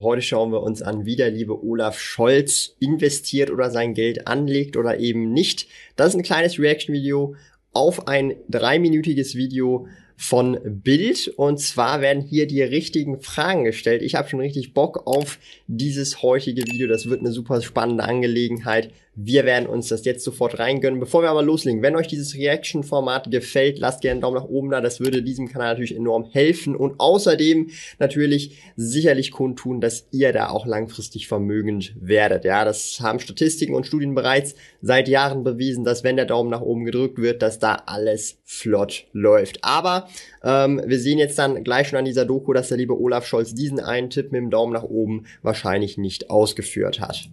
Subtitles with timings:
[0.00, 4.76] Heute schauen wir uns an, wie der liebe Olaf Scholz investiert oder sein Geld anlegt
[4.76, 5.66] oder eben nicht.
[5.96, 7.34] Das ist ein kleines Reaction-Video
[7.72, 11.26] auf ein dreiminütiges Video von Bild.
[11.36, 14.02] Und zwar werden hier die richtigen Fragen gestellt.
[14.02, 16.86] Ich habe schon richtig Bock auf dieses heutige Video.
[16.86, 18.92] Das wird eine super spannende Angelegenheit.
[19.20, 21.00] Wir werden uns das jetzt sofort reingönnen.
[21.00, 24.70] Bevor wir aber loslegen, wenn euch dieses Reaction-Format gefällt, lasst gerne einen Daumen nach oben
[24.70, 24.80] da.
[24.80, 26.76] Das würde diesem Kanal natürlich enorm helfen.
[26.76, 32.44] Und außerdem natürlich sicherlich kundtun, dass ihr da auch langfristig vermögend werdet.
[32.44, 36.60] Ja, das haben Statistiken und Studien bereits seit Jahren bewiesen, dass wenn der Daumen nach
[36.60, 39.64] oben gedrückt wird, dass da alles flott läuft.
[39.64, 40.08] Aber
[40.44, 43.52] ähm, wir sehen jetzt dann gleich schon an dieser Doku, dass der liebe Olaf Scholz
[43.52, 47.28] diesen einen Tipp mit dem Daumen nach oben wahrscheinlich nicht ausgeführt hat.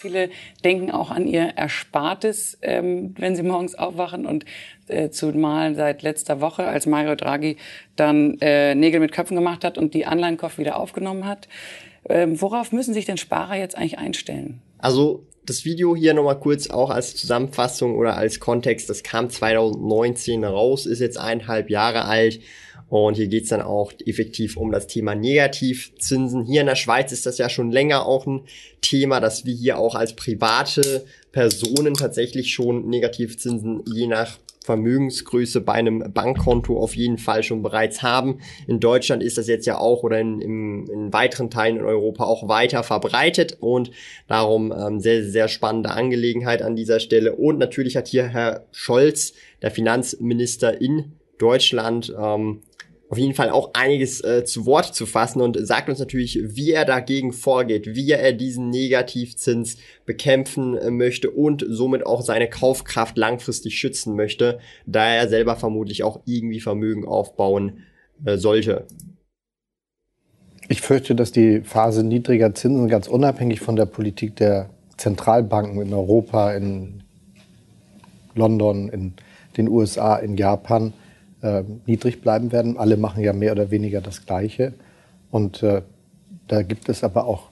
[0.00, 0.30] Viele
[0.64, 4.46] denken auch an ihr Erspartes, ähm, wenn sie morgens aufwachen und
[4.88, 7.58] äh, zumal seit letzter Woche, als Mario Draghi
[7.96, 11.48] dann äh, Nägel mit Köpfen gemacht hat und die Anleihenkauf wieder aufgenommen hat.
[12.08, 14.62] Ähm, worauf müssen sich denn Sparer jetzt eigentlich einstellen?
[14.78, 20.44] Also das Video hier nochmal kurz auch als Zusammenfassung oder als Kontext, das kam 2019
[20.44, 22.40] raus, ist jetzt eineinhalb Jahre alt
[22.90, 26.44] und hier geht's dann auch effektiv um das Thema Negativzinsen.
[26.44, 28.42] Hier in der Schweiz ist das ja schon länger auch ein
[28.80, 35.72] Thema, dass wir hier auch als private Personen tatsächlich schon Negativzinsen je nach Vermögensgröße bei
[35.72, 38.40] einem Bankkonto auf jeden Fall schon bereits haben.
[38.66, 42.24] In Deutschland ist das jetzt ja auch oder in, in, in weiteren Teilen in Europa
[42.24, 43.90] auch weiter verbreitet und
[44.26, 47.36] darum ähm, sehr, sehr spannende Angelegenheit an dieser Stelle.
[47.36, 52.62] Und natürlich hat hier Herr Scholz, der Finanzminister in Deutschland, ähm,
[53.10, 56.70] auf jeden Fall auch einiges äh, zu Wort zu fassen und sagt uns natürlich, wie
[56.70, 63.18] er dagegen vorgeht, wie er diesen Negativzins bekämpfen äh, möchte und somit auch seine Kaufkraft
[63.18, 67.80] langfristig schützen möchte, da er selber vermutlich auch irgendwie Vermögen aufbauen
[68.24, 68.86] äh, sollte.
[70.68, 75.92] Ich fürchte, dass die Phase niedriger Zinsen ganz unabhängig von der Politik der Zentralbanken in
[75.92, 77.02] Europa, in
[78.36, 79.14] London, in
[79.56, 80.92] den USA, in Japan
[81.42, 82.76] äh, niedrig bleiben werden.
[82.76, 84.72] Alle machen ja mehr oder weniger das Gleiche.
[85.30, 85.82] Und äh,
[86.48, 87.50] da gibt es aber auch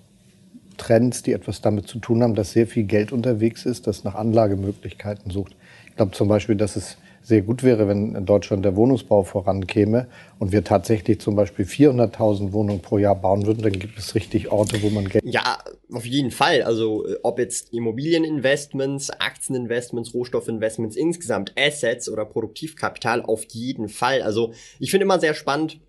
[0.76, 4.14] Trends, die etwas damit zu tun haben, dass sehr viel Geld unterwegs ist, das nach
[4.14, 5.56] Anlagemöglichkeiten sucht.
[5.88, 6.96] Ich glaube zum Beispiel, dass es
[7.28, 10.08] sehr gut wäre, wenn in Deutschland der Wohnungsbau vorankäme
[10.38, 14.50] und wir tatsächlich zum Beispiel 400.000 Wohnungen pro Jahr bauen würden, dann gibt es richtig
[14.50, 15.22] Orte, wo man Geld...
[15.24, 15.58] Ja,
[15.92, 16.62] auf jeden Fall.
[16.62, 24.22] Also äh, ob jetzt Immobilieninvestments, Aktieninvestments, Rohstoffinvestments insgesamt, Assets oder Produktivkapital, auf jeden Fall.
[24.22, 25.80] Also ich finde immer sehr spannend,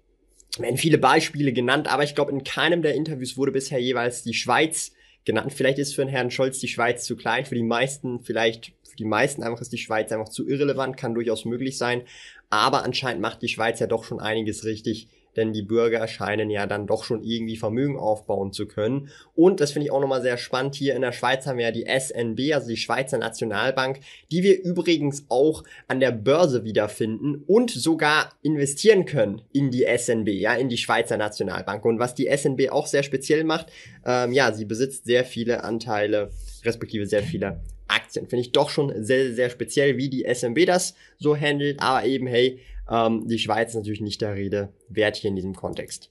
[0.57, 4.33] werden viele Beispiele genannt, aber ich glaube, in keinem der Interviews wurde bisher jeweils die
[4.33, 4.91] Schweiz
[5.25, 5.53] genannt.
[5.53, 9.05] Vielleicht ist für den Herrn Scholz die Schweiz zu klein, für die meisten vielleicht die
[9.05, 12.03] meisten einfach ist die Schweiz einfach zu irrelevant, kann durchaus möglich sein.
[12.49, 16.65] Aber anscheinend macht die Schweiz ja doch schon einiges richtig, denn die Bürger scheinen ja
[16.65, 19.09] dann doch schon irgendwie Vermögen aufbauen zu können.
[19.35, 20.75] Und das finde ich auch nochmal sehr spannend.
[20.75, 23.99] Hier in der Schweiz haben wir ja die SNB, also die Schweizer Nationalbank,
[24.31, 30.29] die wir übrigens auch an der Börse wiederfinden und sogar investieren können in die SNB,
[30.29, 31.85] ja, in die Schweizer Nationalbank.
[31.85, 33.67] Und was die SNB auch sehr speziell macht,
[34.05, 36.31] ähm, ja, sie besitzt sehr viele Anteile,
[36.65, 38.27] respektive sehr viele Aktien.
[38.27, 41.81] Finde ich doch schon sehr, sehr speziell, wie die SMB das so handelt.
[41.81, 45.55] Aber eben, hey, ähm, die Schweiz ist natürlich nicht der Rede wert hier in diesem
[45.55, 46.09] Kontext.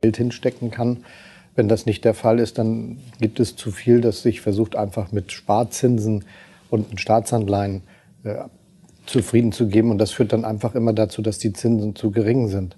[0.00, 1.04] Geld hinstecken kann.
[1.54, 5.12] Wenn das nicht der Fall ist, dann gibt es zu viel, das sich versucht, einfach
[5.12, 6.24] mit Sparzinsen
[6.70, 7.82] und Staatsanleihen
[8.24, 8.44] äh,
[9.06, 9.90] zufrieden zu geben.
[9.90, 12.76] Und das führt dann einfach immer dazu, dass die Zinsen zu gering sind.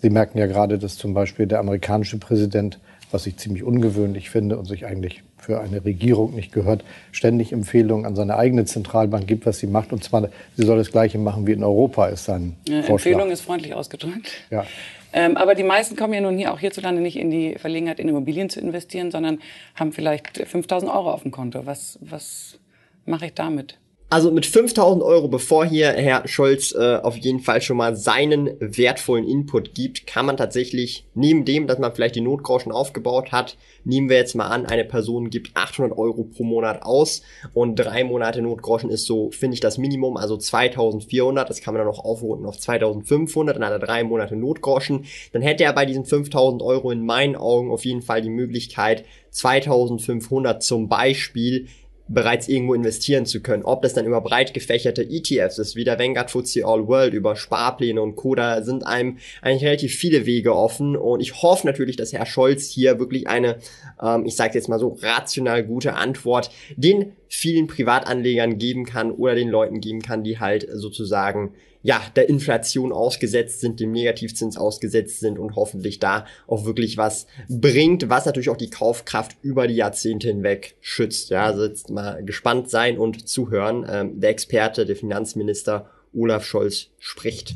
[0.00, 2.78] Sie merken ja gerade, dass zum Beispiel der amerikanische Präsident,
[3.10, 8.06] was ich ziemlich ungewöhnlich finde und sich eigentlich für eine Regierung nicht gehört, ständig Empfehlungen
[8.06, 9.92] an seine eigene Zentralbank gibt, was sie macht.
[9.92, 13.12] Und zwar, sie soll das Gleiche machen wie in Europa, ist sein ja, Vorschlag.
[13.12, 14.30] Empfehlung ist freundlich ausgedrückt.
[14.50, 14.64] Ja.
[15.12, 18.08] Ähm, aber die meisten kommen ja nun hier auch hierzulande nicht in die Verlegenheit, in
[18.08, 19.38] Immobilien zu investieren, sondern
[19.76, 21.66] haben vielleicht 5000 Euro auf dem Konto.
[21.66, 22.58] Was, was
[23.06, 23.78] mache ich damit?
[24.14, 28.50] Also mit 5000 Euro, bevor hier Herr Scholz äh, auf jeden Fall schon mal seinen
[28.60, 33.56] wertvollen Input gibt, kann man tatsächlich, neben dem, dass man vielleicht die Notgroschen aufgebaut hat,
[33.82, 37.22] nehmen wir jetzt mal an, eine Person gibt 800 Euro pro Monat aus
[37.54, 41.80] und drei Monate Notgroschen ist so, finde ich, das Minimum, also 2400, das kann man
[41.80, 45.86] dann noch aufrunden auf 2500, dann hat er drei Monate Notgroschen, dann hätte er bei
[45.86, 51.66] diesen 5000 Euro in meinen Augen auf jeden Fall die Möglichkeit, 2500 zum Beispiel
[52.06, 53.64] bereits irgendwo investieren zu können.
[53.64, 57.34] Ob das dann über breit gefächerte ETFs ist, wie der Vanguard FTSE All World, über
[57.34, 61.96] Sparpläne und Co., da sind einem eigentlich relativ viele Wege offen und ich hoffe natürlich,
[61.96, 63.56] dass Herr Scholz hier wirklich eine,
[64.02, 69.34] ähm, ich sage jetzt mal so, rational gute Antwort den vielen Privatanlegern geben kann oder
[69.34, 75.20] den Leuten geben kann, die halt sozusagen ja, der Inflation ausgesetzt sind, dem Negativzins ausgesetzt
[75.20, 79.74] sind und hoffentlich da auch wirklich was bringt, was natürlich auch die Kaufkraft über die
[79.74, 81.28] Jahrzehnte hinweg schützt.
[81.28, 83.84] Ja, also jetzt mal gespannt sein und zuhören.
[83.86, 87.54] Ähm, der Experte, der Finanzminister Olaf Scholz spricht.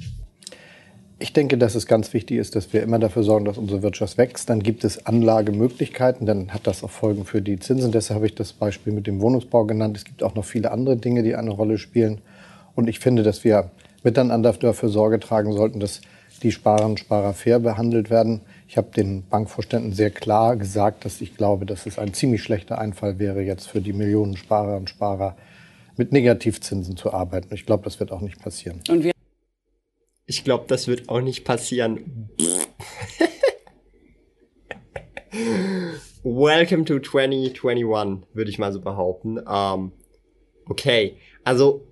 [1.21, 4.19] Ich denke, dass es ganz wichtig ist, dass wir immer dafür sorgen, dass unsere Wirtschaft
[4.19, 4.49] wächst.
[4.49, 7.91] Dann gibt es Anlagemöglichkeiten, dann hat das auch Folgen für die Zinsen.
[7.91, 9.97] Deshalb habe ich das Beispiel mit dem Wohnungsbau genannt.
[9.97, 12.21] Es gibt auch noch viele andere Dinge, die eine Rolle spielen.
[12.77, 13.71] Und ich finde, dass wir
[14.05, 16.03] miteinander dafür Sorge tragen sollten, dass
[16.45, 18.41] die Sparerinnen und Sparer fair behandelt werden.
[18.69, 22.79] Ich habe den Bankvorständen sehr klar gesagt, dass ich glaube, dass es ein ziemlich schlechter
[22.79, 25.37] Einfall wäre, jetzt für die Millionen Sparerinnen und Sparer
[25.97, 27.53] mit Negativzinsen zu arbeiten.
[27.53, 28.81] Ich glaube, das wird auch nicht passieren.
[30.31, 32.29] Ich glaube, das wird auch nicht passieren.
[36.23, 39.39] Welcome to 2021, würde ich mal so behaupten.
[39.39, 39.93] Um,
[40.67, 41.87] okay, also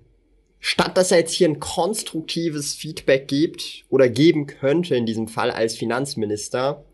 [0.59, 5.49] statt dass er jetzt hier ein konstruktives Feedback gibt oder geben könnte in diesem Fall
[5.49, 6.85] als Finanzminister,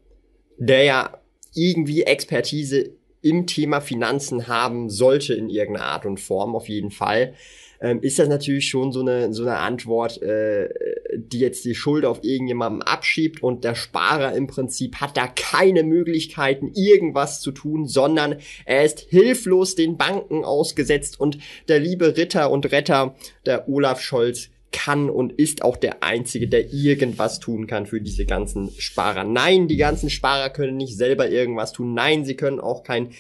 [0.58, 1.22] der ja
[1.54, 2.92] irgendwie Expertise
[3.22, 7.34] im Thema Finanzen haben sollte in irgendeiner Art und Form, auf jeden Fall,
[7.82, 10.70] ähm, ist das natürlich schon so eine, so eine Antwort, äh,
[11.18, 15.84] die jetzt die Schuld auf irgendjemandem abschiebt und der Sparer im Prinzip hat da keine
[15.84, 21.38] Möglichkeiten, irgendwas zu tun, sondern er ist hilflos den Banken ausgesetzt und
[21.68, 23.16] der liebe Ritter und Retter,
[23.46, 28.26] der Olaf Scholz, kann und ist auch der Einzige, der irgendwas tun kann für diese
[28.26, 29.24] ganzen Sparer.
[29.24, 31.94] Nein, die ganzen Sparer können nicht selber irgendwas tun.
[31.94, 33.12] Nein, sie können auch kein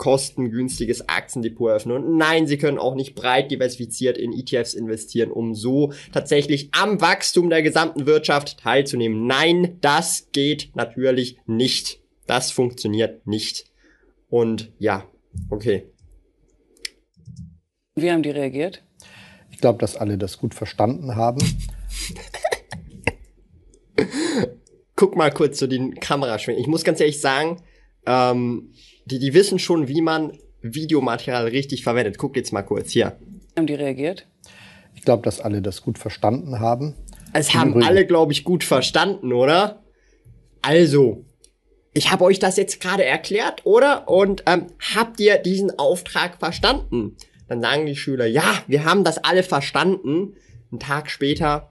[0.00, 1.96] kostengünstiges Aktiendepot eröffnen.
[1.96, 7.02] Und nein, Sie können auch nicht breit diversifiziert in ETFs investieren, um so tatsächlich am
[7.02, 9.26] Wachstum der gesamten Wirtschaft teilzunehmen.
[9.26, 12.00] Nein, das geht natürlich nicht.
[12.26, 13.66] Das funktioniert nicht.
[14.30, 15.04] Und ja,
[15.50, 15.84] okay.
[17.94, 18.82] Wie haben die reagiert?
[19.50, 21.40] Ich glaube, dass alle das gut verstanden haben.
[24.96, 26.62] Guck mal kurz zu den Kameraschwenken.
[26.62, 27.62] Ich muss ganz ehrlich sagen,
[28.06, 28.72] ähm,
[29.10, 32.18] die, die wissen schon, wie man Videomaterial richtig verwendet.
[32.18, 33.16] Guckt jetzt mal kurz hier.
[33.56, 34.26] Haben die reagiert?
[34.94, 36.94] Ich glaube, dass alle das gut verstanden haben.
[37.32, 37.86] Es haben Übrigen.
[37.86, 39.82] alle, glaube ich, gut verstanden, oder?
[40.62, 41.24] Also,
[41.94, 44.08] ich habe euch das jetzt gerade erklärt, oder?
[44.08, 47.16] Und ähm, habt ihr diesen Auftrag verstanden?
[47.48, 50.34] Dann sagen die Schüler, ja, wir haben das alle verstanden.
[50.70, 51.70] Einen Tag später,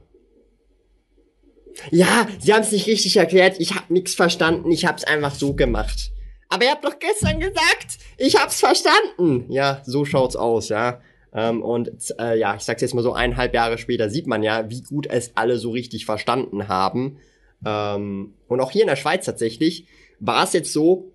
[1.91, 5.33] ja, sie haben es nicht richtig erklärt, ich habe nichts verstanden, ich habe es einfach
[5.33, 6.11] so gemacht.
[6.49, 9.45] Aber ihr habt doch gestern gesagt, ich hab's verstanden.
[9.49, 10.99] Ja, so schaut's aus, ja.
[11.31, 14.69] Ähm, und äh, ja, ich sag's jetzt mal so, eineinhalb Jahre später sieht man ja,
[14.69, 17.17] wie gut es alle so richtig verstanden haben.
[17.63, 19.85] Ähm, und auch hier in der Schweiz tatsächlich
[20.19, 21.11] war es jetzt so,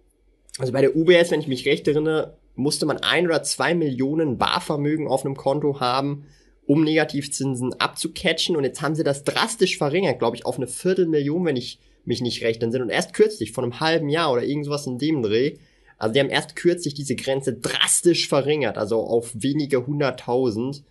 [0.58, 4.38] also bei der UBS, wenn ich mich recht erinnere, musste man ein oder zwei Millionen
[4.38, 6.26] Barvermögen auf einem Konto haben,
[6.66, 8.54] um Negativzinsen abzucatchen.
[8.54, 12.20] Und jetzt haben sie das drastisch verringert, glaube ich, auf eine Viertelmillion, wenn ich mich
[12.20, 12.82] nicht rechnen sind.
[12.82, 15.56] Und erst kürzlich, vor einem halben Jahr oder irgendwas in dem Dreh,
[15.98, 20.84] also die haben erst kürzlich diese Grenze drastisch verringert, also auf wenige hunderttausend.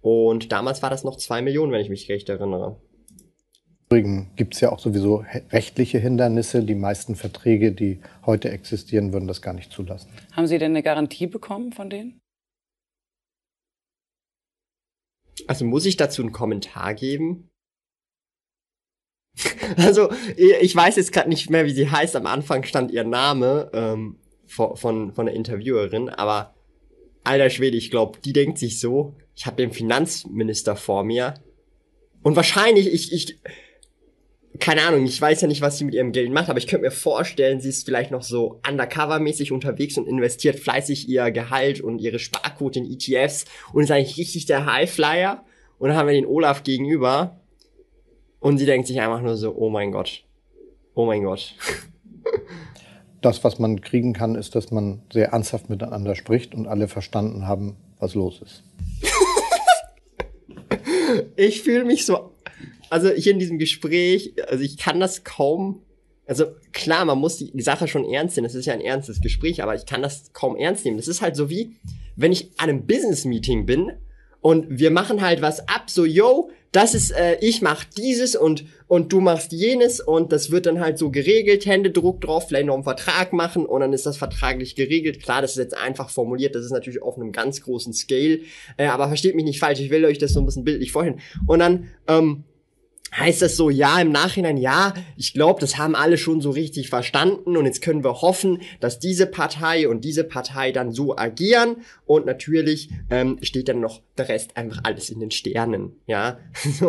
[0.00, 2.76] Und damals war das noch zwei Millionen, wenn ich mich recht erinnere.
[3.86, 6.62] Übrigens gibt es ja auch sowieso rechtliche Hindernisse.
[6.62, 10.10] Die meisten Verträge, die heute existieren, würden das gar nicht zulassen.
[10.32, 12.20] Haben Sie denn eine Garantie bekommen von denen?
[15.46, 17.50] Also muss ich dazu einen Kommentar geben?
[19.76, 22.14] Also, ich weiß jetzt gerade nicht mehr, wie sie heißt.
[22.16, 26.54] Am Anfang stand ihr Name ähm, von, von, von der Interviewerin, aber
[27.24, 31.34] alter Schwede, ich glaube, die denkt sich so, ich habe den Finanzminister vor mir.
[32.22, 33.38] Und wahrscheinlich, ich, ich,
[34.60, 36.84] keine Ahnung, ich weiß ja nicht, was sie mit ihrem Geld macht, aber ich könnte
[36.84, 41.98] mir vorstellen, sie ist vielleicht noch so undercover-mäßig unterwegs und investiert fleißig ihr Gehalt und
[41.98, 45.44] ihre Sparquote in ETFs und ist eigentlich richtig der Highflyer.
[45.78, 47.40] Und dann haben wir den Olaf gegenüber,
[48.44, 50.22] und sie denkt sich einfach nur so, oh mein Gott.
[50.92, 51.54] Oh mein Gott.
[53.22, 57.46] Das, was man kriegen kann, ist, dass man sehr ernsthaft miteinander spricht und alle verstanden
[57.46, 58.62] haben, was los ist.
[61.36, 62.34] ich fühle mich so,
[62.90, 65.80] also hier in diesem Gespräch, also ich kann das kaum,
[66.26, 69.62] also klar, man muss die Sache schon ernst nehmen, das ist ja ein ernstes Gespräch,
[69.62, 70.98] aber ich kann das kaum ernst nehmen.
[70.98, 71.76] Das ist halt so wie,
[72.14, 73.92] wenn ich an einem Business-Meeting bin
[74.42, 78.64] und wir machen halt was ab, so, yo, das ist, äh, ich mach dieses und,
[78.88, 82.74] und du machst jenes und das wird dann halt so geregelt, Händedruck drauf, vielleicht noch
[82.74, 85.22] einen Vertrag machen und dann ist das vertraglich geregelt.
[85.22, 88.40] Klar, das ist jetzt einfach formuliert, das ist natürlich auf einem ganz großen Scale,
[88.76, 91.20] äh, aber versteht mich nicht falsch, ich will euch das so ein bisschen bildlich vorhin.
[91.46, 92.42] Und dann, ähm,
[93.16, 96.88] heißt das so, ja, im Nachhinein, ja, ich glaube, das haben alle schon so richtig
[96.88, 101.76] verstanden und jetzt können wir hoffen, dass diese Partei und diese Partei dann so agieren
[102.06, 106.38] und natürlich ähm, steht dann noch der Rest einfach alles in den Sternen, ja.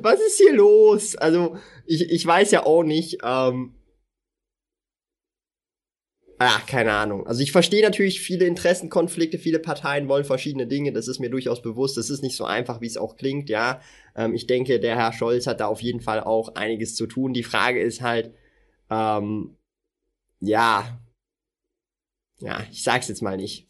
[0.00, 1.16] Was ist hier los?
[1.16, 3.74] Also, ich, ich weiß ja auch nicht, ähm,
[6.42, 7.26] Ah, keine Ahnung.
[7.26, 11.60] Also ich verstehe natürlich viele Interessenkonflikte, viele Parteien wollen verschiedene Dinge, das ist mir durchaus
[11.60, 11.98] bewusst.
[11.98, 13.82] Das ist nicht so einfach, wie es auch klingt, ja.
[14.16, 17.34] Ähm, ich denke, der Herr Scholz hat da auf jeden Fall auch einiges zu tun.
[17.34, 18.32] Die Frage ist halt,
[18.88, 19.58] ähm,
[20.40, 20.98] ja,
[22.38, 23.68] ja, ich sag's jetzt mal nicht.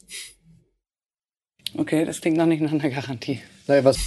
[1.76, 3.40] Okay, das klingt noch nicht nach einer Garantie.
[3.66, 3.98] Naja, was?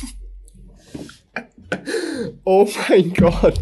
[2.46, 3.62] oh mein Gott.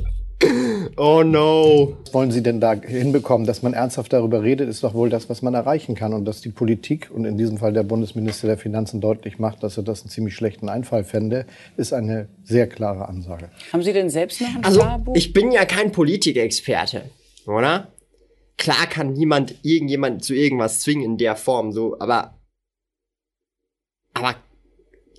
[0.98, 1.98] Oh no.
[2.06, 3.46] Was wollen Sie denn da hinbekommen?
[3.48, 6.14] Dass man ernsthaft darüber redet, ist doch wohl das, was man erreichen kann.
[6.14, 9.78] Und dass die Politik und in diesem Fall der Bundesminister der Finanzen deutlich macht, dass
[9.78, 11.46] er das einen ziemlich schlechten Einfall fände,
[11.78, 13.50] ist eine sehr klare Ansage.
[13.72, 15.16] Haben Sie denn selbst noch ein Also, Sparbuch?
[15.16, 17.04] ich bin ja kein Politikexperte,
[17.48, 17.88] oder?
[18.58, 22.40] Klar kann niemand irgendjemand zu irgendwas zwingen in der Form, so, aber,
[24.14, 24.36] aber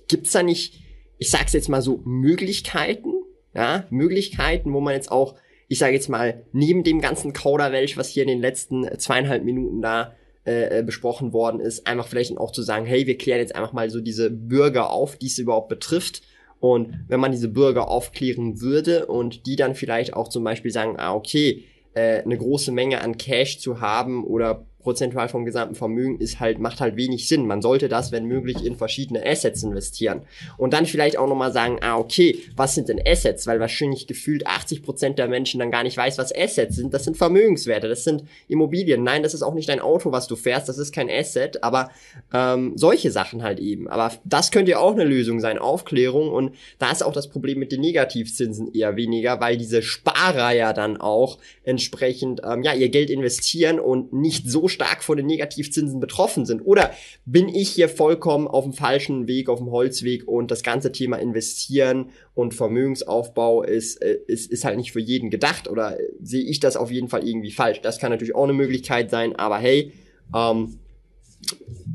[0.07, 0.81] gibt's da nicht,
[1.17, 3.12] ich sag's jetzt mal so, Möglichkeiten,
[3.53, 5.35] ja, Möglichkeiten, wo man jetzt auch,
[5.67, 9.81] ich sage jetzt mal, neben dem ganzen Kauderwelsch, was hier in den letzten zweieinhalb Minuten
[9.81, 10.13] da
[10.45, 13.89] äh, besprochen worden ist, einfach vielleicht auch zu sagen, hey, wir klären jetzt einfach mal
[13.89, 16.21] so diese Bürger auf, die es überhaupt betrifft.
[16.59, 20.95] Und wenn man diese Bürger aufklären würde und die dann vielleicht auch zum Beispiel sagen,
[20.97, 26.19] ah, okay, äh, eine große Menge an Cash zu haben oder prozentual vom gesamten Vermögen
[26.19, 27.47] ist halt, macht halt wenig Sinn.
[27.47, 30.21] Man sollte das, wenn möglich, in verschiedene Assets investieren.
[30.57, 33.47] Und dann vielleicht auch nochmal sagen, ah, okay, was sind denn Assets?
[33.47, 36.93] Weil wahrscheinlich gefühlt 80 Prozent der Menschen dann gar nicht weiß, was Assets sind.
[36.93, 39.03] Das sind Vermögenswerte, das sind Immobilien.
[39.03, 41.89] Nein, das ist auch nicht dein Auto, was du fährst, das ist kein Asset, aber
[42.33, 43.87] ähm, solche Sachen halt eben.
[43.87, 46.29] Aber das könnte ja auch eine Lösung sein, Aufklärung.
[46.29, 50.73] Und da ist auch das Problem mit den Negativzinsen eher weniger, weil diese Sparer ja
[50.73, 55.99] dann auch entsprechend ähm, ja ihr Geld investieren und nicht so stark von den Negativzinsen
[55.99, 56.61] betroffen sind?
[56.61, 56.91] Oder
[57.25, 61.17] bin ich hier vollkommen auf dem falschen Weg, auf dem Holzweg und das ganze Thema
[61.17, 66.59] investieren und Vermögensaufbau ist, äh, ist, ist halt nicht für jeden gedacht oder sehe ich
[66.59, 67.81] das auf jeden Fall irgendwie falsch?
[67.81, 69.93] Das kann natürlich auch eine Möglichkeit sein, aber hey,
[70.35, 70.79] ähm,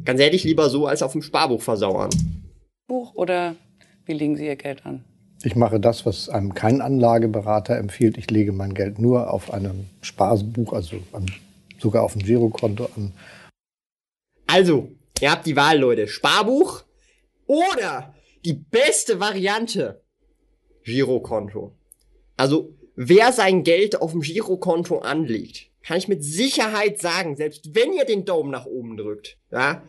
[0.04, 2.10] ganz ehrlich, lieber so als auf dem Sparbuch versauern.
[2.86, 3.56] Buch oder
[4.06, 5.04] wie legen Sie Ihr Geld an?
[5.42, 8.18] Ich mache das, was einem kein Anlageberater empfiehlt.
[8.18, 11.26] Ich lege mein Geld nur auf einem Sparbuch, also am
[11.78, 13.12] sogar auf dem Girokonto an.
[14.46, 16.08] Also, ihr habt die Wahl, Leute.
[16.08, 16.84] Sparbuch
[17.46, 20.02] oder die beste Variante,
[20.84, 21.74] Girokonto.
[22.36, 27.92] Also, wer sein Geld auf dem Girokonto anlegt, kann ich mit Sicherheit sagen, selbst wenn
[27.92, 29.82] ihr den Daumen nach oben drückt, ja,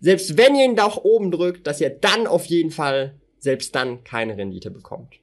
[0.00, 4.04] selbst wenn ihr ihn nach oben drückt, dass ihr dann auf jeden Fall selbst dann
[4.04, 5.14] keine Rendite bekommt.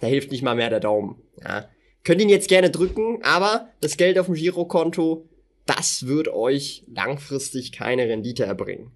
[0.00, 1.68] Da hilft nicht mal mehr der Daumen, ja.
[2.04, 5.28] Könnt ihn jetzt gerne drücken, aber das Geld auf dem Girokonto,
[5.66, 8.90] das wird euch langfristig keine Rendite erbringen.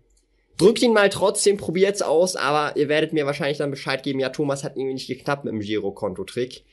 [0.59, 4.31] Drückt ihn mal trotzdem, probiert's aus, aber ihr werdet mir wahrscheinlich dann Bescheid geben, ja,
[4.31, 6.65] Thomas hat irgendwie nicht geklappt mit dem Girokonto-Trick.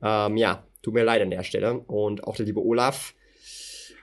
[0.00, 1.80] Ähm, ja, tut mir leid an der Stelle.
[1.80, 3.14] Und auch der liebe Olaf,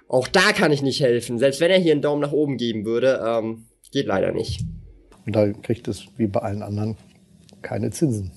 [0.10, 1.40] auch da kann ich nicht helfen.
[1.40, 4.62] Selbst wenn er hier einen Daumen nach oben geben würde, ähm, geht leider nicht.
[5.26, 6.98] Und da kriegt es wie bei allen anderen
[7.62, 8.32] keine Zinsen.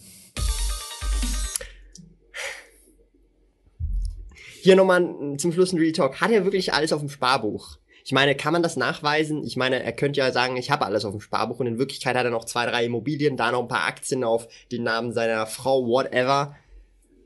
[4.62, 6.20] Hier nochmal zum Schluss ein Real Talk.
[6.20, 7.78] Hat er wirklich alles auf dem Sparbuch?
[8.04, 9.42] Ich meine, kann man das nachweisen?
[9.42, 12.14] Ich meine, er könnte ja sagen, ich habe alles auf dem Sparbuch und in Wirklichkeit
[12.14, 15.46] hat er noch zwei, drei Immobilien, da noch ein paar Aktien auf den Namen seiner
[15.46, 16.54] Frau, whatever.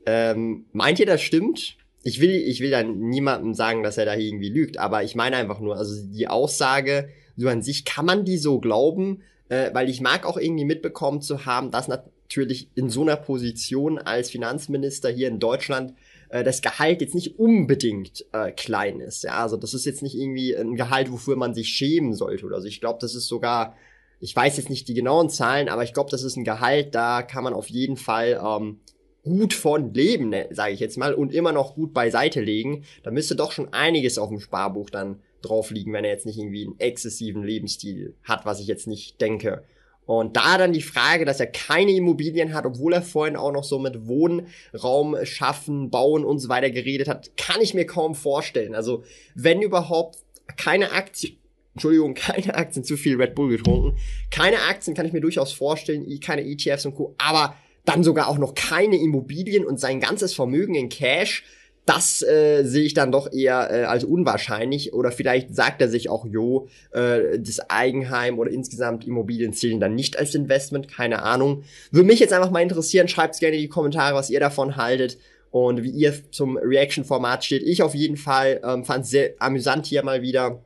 [0.07, 1.77] Ähm, meint ihr, das stimmt?
[2.01, 5.35] Ich will, ich will dann niemandem sagen, dass er da irgendwie lügt, aber ich meine
[5.35, 9.89] einfach nur, also die Aussage, so an sich kann man die so glauben, äh, weil
[9.89, 11.87] ich mag auch irgendwie mitbekommen zu haben, dass
[12.27, 15.93] natürlich in so einer Position als Finanzminister hier in Deutschland
[16.29, 19.23] äh, das Gehalt jetzt nicht unbedingt äh, klein ist.
[19.23, 22.59] Ja, also das ist jetzt nicht irgendwie ein Gehalt, wofür man sich schämen sollte oder
[22.59, 22.67] so.
[22.67, 23.75] Ich glaube, das ist sogar,
[24.19, 27.21] ich weiß jetzt nicht die genauen Zahlen, aber ich glaube, das ist ein Gehalt, da
[27.21, 28.81] kann man auf jeden Fall ähm,
[29.23, 32.83] gut von leben, ne, sage ich jetzt mal, und immer noch gut beiseite legen.
[33.03, 36.37] Da müsste doch schon einiges auf dem Sparbuch dann drauf liegen, wenn er jetzt nicht
[36.37, 39.63] irgendwie einen exzessiven Lebensstil hat, was ich jetzt nicht denke.
[40.07, 43.65] Und da dann die Frage, dass er keine Immobilien hat, obwohl er vorhin auch noch
[43.65, 48.73] so mit Wohnraum schaffen, bauen und so weiter geredet hat, kann ich mir kaum vorstellen.
[48.73, 49.03] Also
[49.35, 50.17] wenn überhaupt
[50.55, 51.37] keine Aktien,
[51.73, 53.97] Entschuldigung, keine Aktien, zu viel Red Bull getrunken.
[54.31, 57.13] Keine Aktien kann ich mir durchaus vorstellen, keine ETFs und Co.
[57.17, 61.43] Aber dann sogar auch noch keine Immobilien und sein ganzes Vermögen in Cash
[61.87, 64.93] das äh, sehe ich dann doch eher äh, als unwahrscheinlich.
[64.93, 69.95] Oder vielleicht sagt er sich auch, jo, äh, das Eigenheim oder insgesamt Immobilien zählen dann
[69.95, 71.63] nicht als Investment, keine Ahnung.
[71.91, 75.17] Würde mich jetzt einfach mal interessieren, schreibt gerne in die Kommentare, was ihr davon haltet
[75.49, 77.63] und wie ihr zum Reaction-Format steht.
[77.63, 80.65] Ich auf jeden Fall ähm, fand es sehr amüsant hier mal wieder,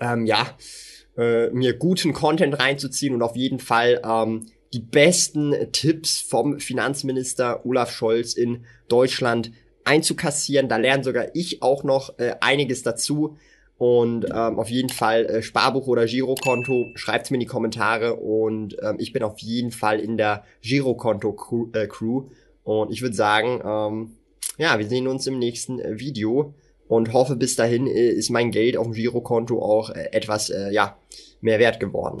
[0.00, 0.54] ähm, ja,
[1.16, 7.64] äh, mir guten Content reinzuziehen und auf jeden Fall ähm, die besten Tipps vom Finanzminister
[7.64, 9.50] Olaf Scholz in Deutschland
[9.84, 10.68] einzukassieren.
[10.68, 13.36] Da lernen sogar ich auch noch äh, einiges dazu.
[13.78, 18.14] Und ähm, auf jeden Fall äh, Sparbuch oder Girokonto, schreibt's mir in die Kommentare.
[18.14, 21.70] Und ähm, ich bin auf jeden Fall in der Girokonto-Crew.
[21.72, 22.28] Äh, Crew.
[22.64, 24.16] Und ich würde sagen, ähm,
[24.56, 26.54] ja, wir sehen uns im nächsten äh, Video.
[26.86, 30.70] Und hoffe, bis dahin äh, ist mein Geld auf dem Girokonto auch äh, etwas äh,
[30.70, 30.96] ja,
[31.40, 32.20] mehr wert geworden.